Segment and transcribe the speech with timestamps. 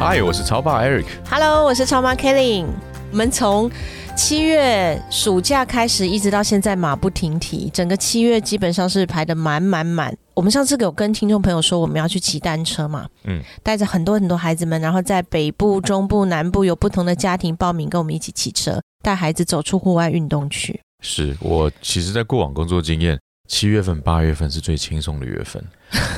[0.00, 1.04] 嗨，我是超爸 Eric。
[1.28, 2.64] Hello，我是超妈 Kelly。
[3.10, 3.70] 我们从
[4.16, 10.16] 七月暑假开始，一直到现在马不停蹄，整个七月基本上是排的满满满。
[10.32, 20.80] 我们上次有跟听众朋友说，我们要去骑单车嘛，嗯，带着很多很多孩子们，然后在北部、中部、南部有不同的家庭报名，跟我们一起骑车，带孩子走出户外运动去。
[21.02, 25.62] 是我其实，在过往工作经验，七月份、八月份是最轻松的月份，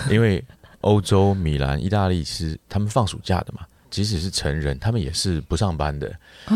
[0.09, 0.45] 因为
[0.83, 3.63] 欧洲、米兰、意大利是他们放暑假的嘛。
[3.93, 6.11] 即使是成人，他们也是不上班的，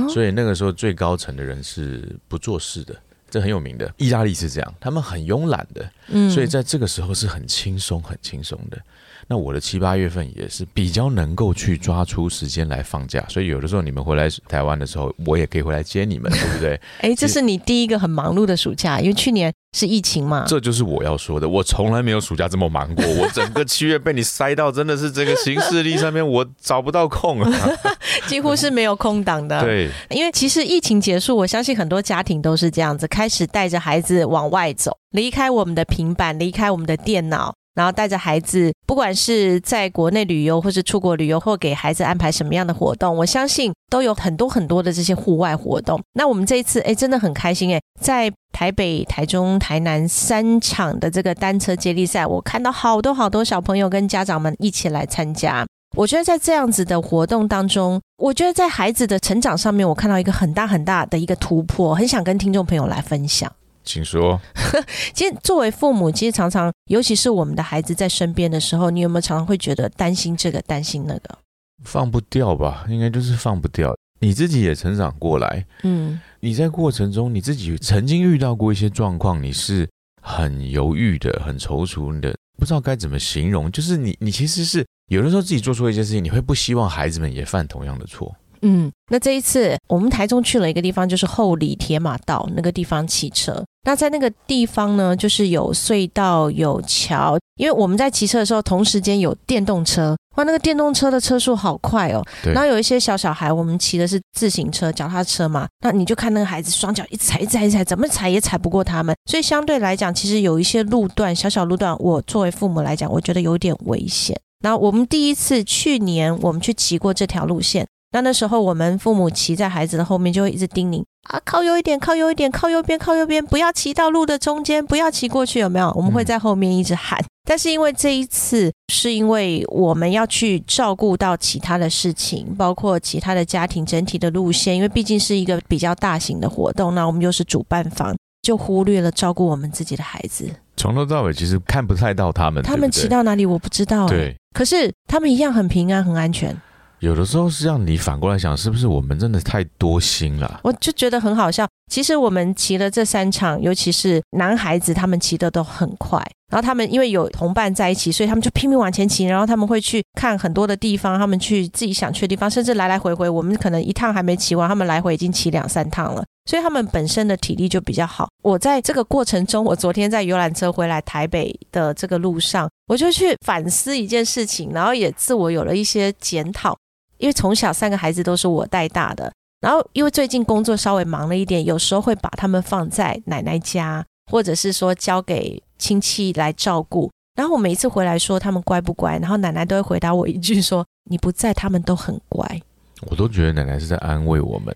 [0.08, 2.96] 所以那个时候最高层的人是不做事的，
[3.28, 3.92] 这很有名的。
[3.98, 8.80] 意大利是这样，他们很慵懒的，所以在这个时候是很轻松、很轻松的。
[9.28, 16.80] 那我的七八月份也是比较能够去抓出时间来放假，所以有的时候你们回来台湾的时候，我也可以回来接你们，对不对？
[17.02, 20.44] 哎，这是你第一个很忙碌的暑假，因为去年是疫情嘛。
[20.46, 23.04] 这就是我要说的，我从来没有暑假这么忙过。
[23.04, 27.70] 我整个七月被你塞到，真的是这个行事历上面我找不到空啊，
[28.28, 29.60] 几乎是没有空档的。
[29.64, 37.52] 对，因为其实疫情结束，我相信很多家庭都是这样子，开始带着孩子往外走，离开我们的平板，离开我们的电脑。
[37.76, 46.02] 然后带着孩子，不管是在国内旅游，或是出国旅游，或给孩子安排什么样的活动，我相信都有很多很多的这些户外活动。
[46.14, 55.66] 那我们这一次，哎，真的很开心哎，在台北、台中、台南三场的这个单车接力赛，我看到好多好多小朋友跟家长们一起来参加。
[55.96, 63.52] 我觉得在这样子的活动当中，我觉得在孩子的成长上面，我看到一个很大很大的一个突破，很想跟听众朋友来分享。
[63.86, 64.38] 请说。
[65.14, 71.38] 其实作为父母，其实常常，尤其是我们的孩子在身边的时候，你有没有常常会觉得担心这个，担心那个？
[71.84, 72.84] 放不掉吧？
[72.90, 73.96] 应该就是放不掉。
[74.18, 79.86] 你自己也成长过来，嗯，你在过程中你自己曾经遇到过一些状况，你是
[80.22, 83.70] 很犹豫的，很踌躇的，不知道该怎么形容。
[83.70, 88.34] 就是你，你其实是有的时候自己做错一些事情，你会不希望孩子们也犯同样的错。
[88.62, 93.64] 嗯，那这一次我们台中去了一个地方，就是后里铁马道那个地方骑车。
[93.84, 97.38] 那在那个地方呢，就是有隧道、有桥。
[97.56, 102.22] 因为我们在骑车的时候，同时间有电动车，哇，那个电动车的车速好快哦。
[102.42, 109.14] 然后有一些小小孩，我们骑的是自行车、脚踏车嘛，那你就看那个孩子双脚一踩、一踩、一踩，怎么踩也踩不过他们。
[109.30, 114.38] 所以相对来讲，其实有一些路段，小小路段，我作为父母来讲，我觉得有点危险。
[114.60, 117.86] 那我们第一次去年我们去骑过这条路线。
[118.16, 125.92] 那那时候，我们父母骑在孩子的后面，就会一直叮咛啊，靠右一点，靠右一点，靠右边，靠右边，不要骑到路的中间，不要骑过去，有没有？
[125.94, 127.22] 我们会在后面一直喊。
[127.46, 140.48] 但是因为这一次，是因为我们要去照顾到其他的事情，包括其他的家庭整体的路线，因为毕竟是一个比较大型的活动，那我们又是主办方，就忽略了照顾我们自己的孩子。
[140.78, 144.08] 从头到尾，其实看不太到他们，他们骑到哪里我不知道。
[144.08, 146.58] 对，可是他们一样很平安，很安全。
[147.00, 150.60] 有的时候是让你反过来想，是不是我们真的太多心了？
[150.62, 151.66] 我就觉得很好笑。
[151.92, 156.18] 其实我们骑了这三场，尤其是男孩子，他们骑的都很快。
[156.50, 159.24] 然后他们因为有同伴在一起，所以他们就拼命往前骑。
[159.24, 163.28] 然后他们会去看很多的地方，他们去自己想去的地方，甚至来来回回。
[163.28, 166.24] 我们可能一趟还没骑完，他们来回已经骑两三趟了。
[166.48, 168.28] 所以他们本身的体力就比较好。
[168.42, 176.76] 我在这个过程中，我昨天在游览车回来台北的这个路上，我就去反思一件事情，然后也自我有了一些检讨。
[177.18, 187.10] 因为从小三个孩子都是我带大的，然后因为最近工作稍微忙了一点，有时候会把他们放在奶奶家，或者是说交给亲戚来照顾。
[187.36, 192.60] 然后我每一次回来说他们乖不乖，然后奶奶都会回答我一句说：“你不在，他们都很乖。”
[193.10, 194.74] 我都觉得奶奶是在安慰我们，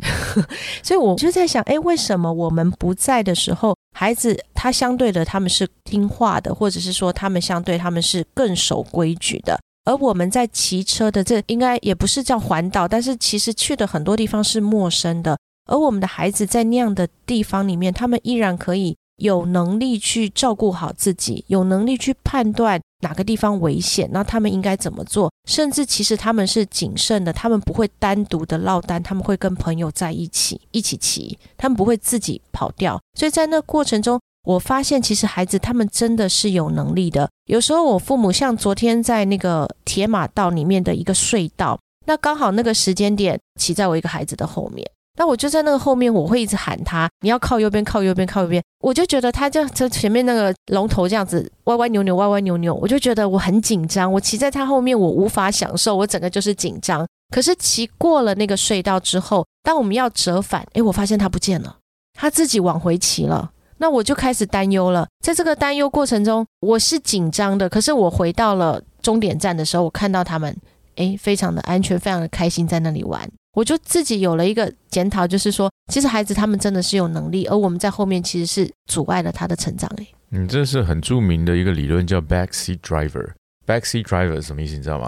[0.82, 9.58] 所以我就在想，哎，为什么我们不在的时候，孩子他相对的他们是听话的，或者是说他们相对他们是更守规矩的？
[9.84, 15.38] 而我们在骑车的这应该也不是叫环岛，但是其实去的很多地方是陌生的。
[15.68, 25.32] 而我们的孩子在那样的地方里面，他们依然可以有能力去照顾好自己，有能力去判断哪个地方危险，那他们应该怎么做？
[25.48, 33.00] 甚至其实他们是谨慎的，他们不会单独的落单，他们会跟朋友在一起一起骑，他们不会自己跑掉。
[33.14, 34.20] 所以在那过程中。
[34.44, 37.28] 我发现，其实孩子他们真的是有能力的。
[37.46, 44.88] 有时候我父母像昨天在那个铁马道里面的一个隧道，那刚好那个时间点骑在我一个孩子的后面，
[45.18, 48.62] 那我就在那个后面，我会一直喊他，你要靠右边，靠右边，靠右边。
[48.80, 54.10] 我就觉得他就在前面那个龙头这样子歪歪扭扭，歪歪扭扭，我就觉得我很紧张。
[54.10, 57.06] 我骑在他后面，我无法享受，我整个就是紧张。
[57.34, 61.76] 可是骑过了那个隧道之后，当我们要折返，诶，我发现他不见了，
[62.14, 63.50] 他自己往回骑了。
[63.80, 65.08] 那我就开始担忧了。
[65.24, 67.66] 在这个担忧过程中，我是紧张的。
[67.66, 70.54] 可是我回到了终点站的时候，我看到他们，
[70.96, 73.26] 诶，非常的安全，非常的开心，在那里玩。
[73.54, 79.90] 我就自己有了一个检讨，就是说，其实孩子他们真的是有能力，而我们在后面其实是阻碍了他的成长。
[79.96, 83.30] 诶，你，这是很著名的一个理论，叫 backseat driver。
[83.66, 84.76] backseat driver 什么意思？
[84.76, 85.06] 你知道吗？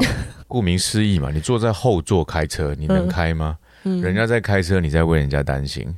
[0.49, 3.59] 顾名思义嘛，你坐在后座开车，你能开吗？
[3.85, 5.95] 嗯，人家在开车，你在为人家担心。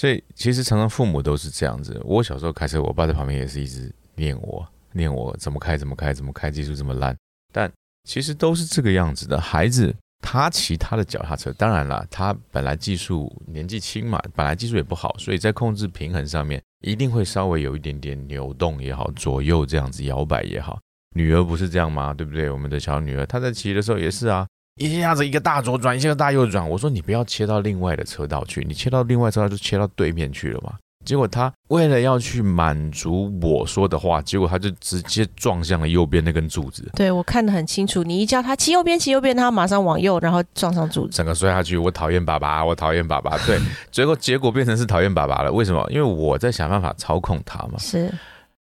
[0.00, 2.00] 所以其实常常父母都是这样子。
[2.06, 7.14] 我小时候开车，我爸在旁边也是一直念我，念我怎么开，怎么开，怎么开，技术这么烂。
[7.52, 7.70] 但
[8.08, 9.38] 其实都是这个样子的。
[9.38, 9.94] 孩子。
[10.22, 20.78] 他骑他的脚踏车，当然了，他本来技术年纪轻嘛，本来技术也不好，所以在控制平衡上面一定会稍微有一点点扭动也好，左右这样子摇摆也好。
[21.16, 22.12] 女儿不是这样吗？
[22.12, 22.50] 对不对？
[22.50, 24.46] 我们的小女儿她在骑的时候也是啊，
[24.80, 26.66] 一下子一个大左转，一下子大右转。
[26.66, 30.72] 我说你不要切到另外的车道去，你切到另外车道就切到对面去了嘛。
[31.04, 36.90] 结果他为了要去满足我说的话，结果他就直接撞向了右边那根柱子。
[36.94, 41.76] 对我看得很清楚，你一叫他骑右边，骑右边，他马上往右，然后撞上柱子，整个摔下去。
[41.76, 43.36] 我讨厌爸爸，我讨厌爸爸。
[43.46, 43.58] 对，
[43.92, 45.52] 结果结果变成是讨厌爸爸了。
[45.52, 45.86] 为什么？
[45.90, 47.78] 因为我在想办法操控他嘛。
[47.78, 48.10] 是，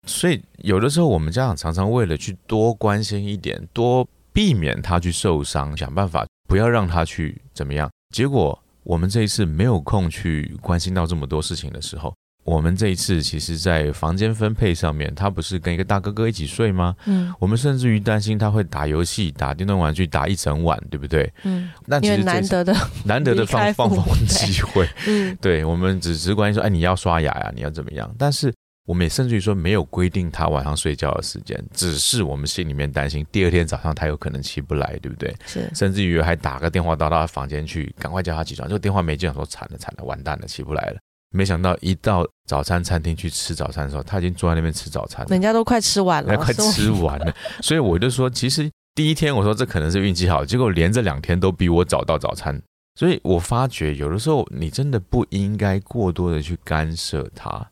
[0.07, 7.91] 所以有的时候我们家长常常为了去多关心一点，多避免他去受伤，想办法不要让他去怎么样。
[8.15, 12.13] 结果我们这一次没有空去关心到这么多事情的时候。
[12.43, 16.97] 我们这一次其实，在房间分配上面，他不是跟一个大哥哥一起睡吗？
[17.05, 21.31] 嗯，我们甚至于担心他会打游戏、打电动玩具，打一整晚，对不对？
[21.45, 22.75] 嗯，那其实难得的、
[23.05, 24.89] 难得的放放风机会。
[25.07, 28.13] 嗯，对，我们只是关心说，哎，你要刷牙呀，你要怎么样？
[28.19, 28.53] 但是
[28.91, 35.33] 我们也甚至于说，没有规定他晚上睡觉的时间，只是我们心里面担心，第二天早上他有可能起不来，对不对？
[35.47, 38.69] 是，甚至于还打个电话到他房间去，赶快叫他起床。
[38.69, 40.97] 这个电话没接，说惨了，惨了，完蛋了，起不来了。
[41.31, 47.33] 没想到一到早餐餐厅去吃早餐的时候，他已经坐在那边吃早餐，人家都快吃完了， 快吃完了。
[47.63, 52.61] 所以我就说，其实第一天我说这可能是运气好，结果连着两天都比我早到早餐。
[52.99, 57.65] 所以我发觉有的时候你真的不应该过多的去干涉他，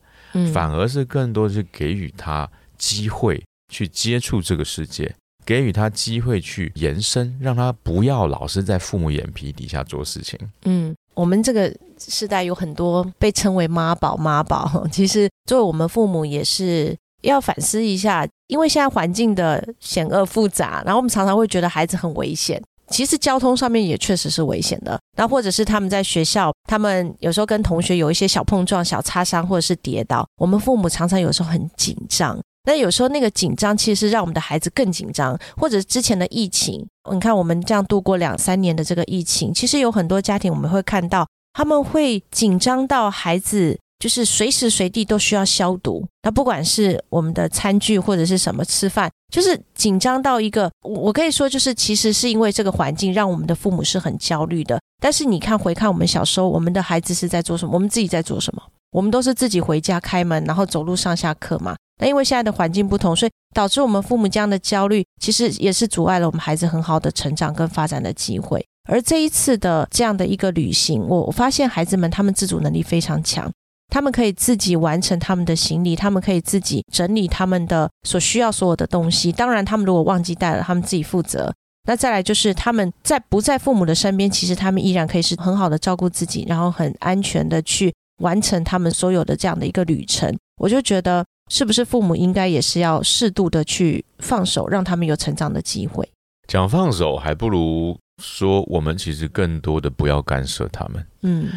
[0.52, 3.42] 反而是更多的是给予他机会
[3.72, 5.14] 去接触这个世界，
[5.44, 10.38] 给予他机会去延伸，让他不要老是在父母眼皮底下做事情。
[10.64, 10.94] 嗯。
[11.14, 32.38] 我们这个时代有很多被称为妈宝妈宝， 其实作为我们父母也是要反思一下，因为现在环境的险恶复杂，然后我们常常会觉得孩子很危险，其实交通上面也确实是危险的，那或者是他们在学校，他们有时候跟同学有一些小碰撞、小擦伤，或者是跌倒，我们父母常常有时候很紧张。
[32.64, 46.06] 那有时候那个紧张，其实是让我们的孩子更紧张，或者之前的疫情，你看我们这样度过两三年的这个疫情，其实有很多家庭我们会看到，他们会紧张到孩子就是随时随地都需要消毒。
[46.22, 54.80] 那不管是我们的餐具或者是什么吃饭，就是紧张到一个，我可以说就是其实是因为这个环境让我们的父母是很焦虑的。
[55.00, 57.74] 但是你看回看我们小时候，我们的孩子是在做什么？
[57.74, 58.62] 我们自己在做什么？
[58.90, 61.76] 我们都是自己回家开门，然后走路上下课嘛。
[62.00, 68.64] 那因为现在的环境不同，所以导致我们父母这样的焦虑，其实也是阻碍了我们孩子很好的成长跟发展的机会。
[68.88, 73.50] 而这一次的这样的一个旅行，我我发现孩子们他们自主能力非常强，
[73.88, 79.32] 他们可以自己完成他们的行李，他们可以自己整理他们的所需要所有的东西。
[79.32, 81.52] 当然，他们如果忘记带了，他们自己负责。
[81.86, 90.36] 那再来就是他们在不在父母的身边，其实他们依然可以是很好的照顾自己，然后很安全的去完成他们所有的这样的一个旅程。
[90.60, 91.24] 我就觉得。
[91.50, 96.06] 是不是父母应该也是要适度的去放手，让他们有成长的机会？
[96.46, 101.06] 讲放手，还不如说我们其实更多的不要干涉他们。
[101.22, 101.48] 嗯，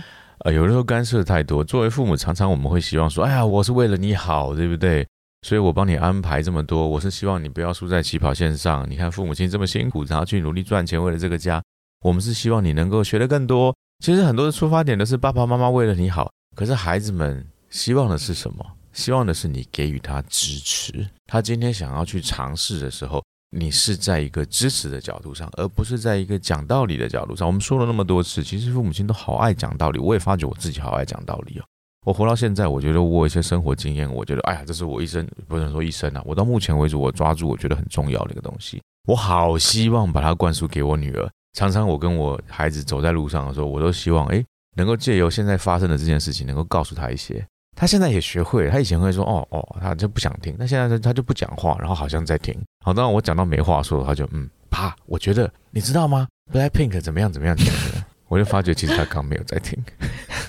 [0.44, 5.08] 呃，有的时候干涉太多，作为父母，常常我们会希望说：“哎呀，我是为了你好，对不对？
[5.44, 8.90] 所以我帮你安排这么多，我是希望你不要输在起跑线上。
[8.90, 11.62] 你看父母亲这么辛苦，然后去努力赚钱，为了这个家，
[12.04, 13.76] 我们是希望你能够学得更多。
[14.04, 27.46] 其实很多的出发点都是爸爸妈妈为了你好，可是孩子们希望的是什么？”希望的是你给予他支持，他今天想要去尝试的时候，你是在一个支持的角度上，而不是在一个讲道理的角度上。
[27.46, 31.64] 我们说了那么多次，其实父母亲都好爱讲道理，我也发觉我自己好爱讲道理哦。
[32.06, 41.30] 我活到现在，我觉得我有一些生活经验，我觉得哎呀，这是我一生不能说一生啊，我到目前为止我抓住我觉得很重要的一个东西，我好希望把它灌输给我女儿。
[41.54, 44.42] 常常我跟我孩子走在路上的时候，我都希望，哎，
[44.78, 47.46] 能够借由现在发生的这件事情，能够告诉他一些。
[47.82, 52.56] 他现在也学会了，他以前会说，哦哦，他就不想听，那现在他他就不讲话，然后好像在听。
[52.86, 58.06] 好，当我讲到没话说，他就嗯，啪，我觉得你知道吗？Black Pink 怎么样怎么样怎么样？
[58.30, 59.84] 我就发觉其实他刚没有在听。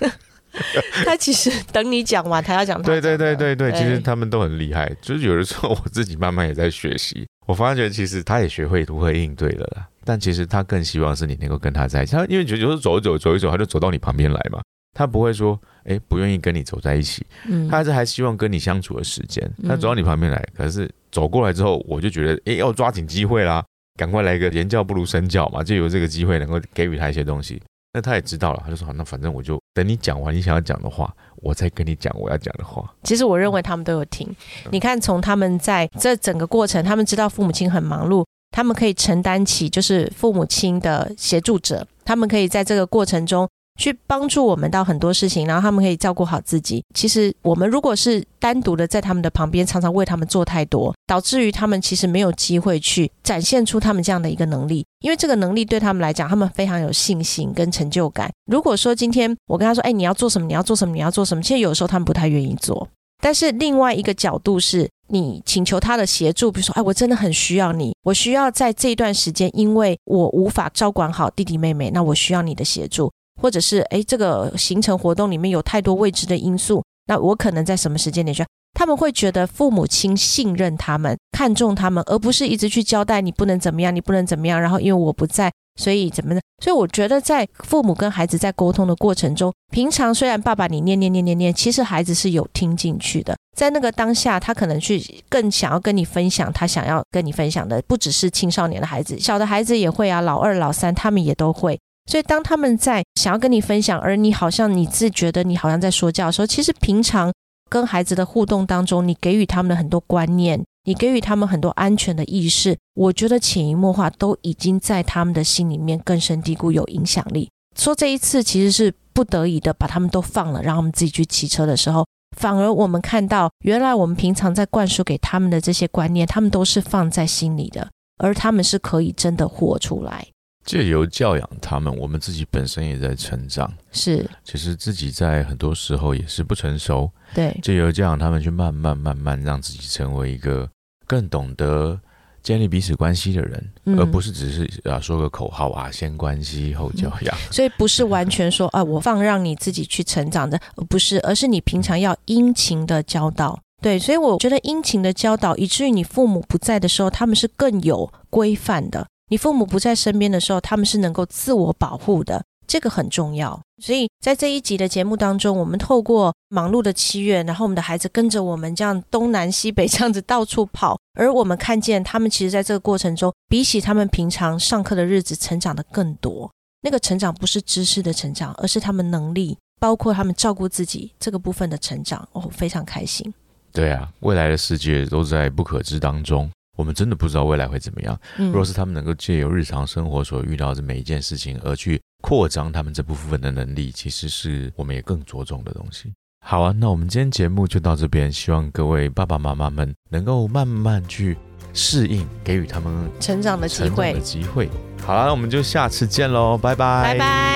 [1.06, 2.82] 他其实等你讲完，他要讲。
[2.82, 4.94] 对对对对对，其实他们都很厉害。
[5.00, 9.88] 就是有的时候我自己慢慢也在学习，我发觉其实他也学会如何应对了啦。
[10.04, 12.12] 但其实他更希望是你能够跟他在一起。
[12.12, 14.60] 他因为觉得有时候走一走走一走，他就走到你旁边来嘛。
[14.94, 17.24] 他不会说，哎，不愿意跟你走在一起。
[17.46, 19.50] 嗯，他还是还希望跟你相处的时间。
[19.66, 23.64] 他走到你旁边来，可是走过来之后，我就觉得，哎，要抓紧机会啦，
[23.98, 27.62] 赶快来一个言教不如身教嘛，就有这个机会能够给予他一些东西。
[27.94, 32.90] 那他也知道了，他就说好，那反正我就等你讲完你想要讲的话，我再跟你讲我要讲的话。
[33.02, 34.34] 其实我认为他们都有听。
[34.70, 43.48] 你看，从他们在这整个过程，他们知道父母亲很忙碌，他们可以承担起就是父母亲的协助者，他们可以在这个过程中。
[43.82, 46.84] 去帮助我们到很多事情，然后他们可以照顾好自己。
[46.94, 54.86] 其实我们如果是单独的在他们的旁边，常常为他们做太多，导致于他们其实没有机会去展现出他们这样的一个能力。
[55.00, 58.30] 因为这个能力对他们来讲，他们非常有信心跟成就感。
[58.46, 60.46] 如果说今天我跟他说：“哎，你要做什么？
[60.46, 60.94] 你要做什么？
[60.94, 62.86] 你要做什么？”其实有时候他们不太愿意做。
[63.20, 73.10] 但是另外一个角度是，你请求他的协助，比如说：“哎，我真的很需要你，我需要在这段时间，因为我无法照管好弟弟妹妹，那我需要你的协助。”
[73.42, 78.44] 或者是哎，这个行程活动里面有太多未知的因素，那我可能在什么时间点去？
[78.74, 84.58] 他们会觉得父母亲信任他们，看重他们，而不是一直去交代你不能怎么样，你不能怎么样。
[84.58, 86.40] 然后因为我不在，所以怎么呢？
[86.62, 93.36] 所以我觉得在父母跟孩子在沟通的过程中，平常虽然爸爸你念念念念念，其实孩子是有听进去的。
[93.54, 101.78] 在那个当下，他可能去更想要跟你分享，他想要跟你分享的不只是青少年的孩子，小的孩子也会啊，老二、老三他们也都会。
[102.06, 107.32] 所以，当他们在想要跟你分享，而你好像你自觉得你好像在说教的时候，其实平常
[107.70, 117.48] 跟孩子的互动当中，你给予他们的很多观念，你给予他们很多安全的意识，我觉得潜移默化都已经在他们的心里面根深蒂固，有影响力。
[117.78, 122.04] 说这一次其实是不得已的把他们都放了，让他们自己去骑车的时候，
[122.36, 130.26] 反而我们看到，原来我们平常在灌输给他们的这些观念，他们都是放在心里的，而他们是可以真的活出来。
[130.64, 133.72] 借由教养他们，我们自己本身也在成长。
[133.90, 137.10] 是，其实自己在很多时候也是不成熟。
[137.34, 140.68] 对，借由教养他们，去慢慢慢慢让自己成为一个
[141.06, 142.00] 更懂得
[142.42, 147.36] 建立彼此关系的人，而不是只是啊说个口号啊，先关系后教养。
[147.50, 153.60] 所以不是完全说 啊，我放让你自己去成长的，不是，而是你平常要殷勤的教导。
[153.80, 159.04] 对，所以我觉得殷勤的教导，以至于你父母不在的时候，他们是更有规范的。
[159.32, 163.58] 你父母不在身边的时候，他们是能够自我保护的，这个很重要。
[163.82, 176.52] 所以在这一集的节目当中，我们透过忙碌的七月，然后我们的孩子跟着我们这样东南西北这样子到处跑，而我们看见他们其实在这个过程中，比起他们平常上课的日子成长的更多。
[176.82, 182.28] 那个成长不是知识的成长，而是他们能力，包括他们照顾自己这个部分的成长。
[182.32, 183.32] 哦，非常开心。
[183.72, 186.50] 对啊，未来的世界都在不可知当中。
[186.76, 188.18] 我们真的不知道未来会怎么样。
[188.36, 196.12] 如果是他们能够借由日常生活所遇到的每一件事情，而去扩张他们这部分的能力，其实是我们也更着重的东西。
[196.44, 201.36] 好啊，那我们今天节目就到这边，希望各位爸爸妈妈们能够慢慢去
[201.72, 204.18] 适应，给予他们成长的机会。
[204.20, 204.68] 机会。
[205.04, 207.51] 好了，那我们就下次见喽，拜拜，拜拜。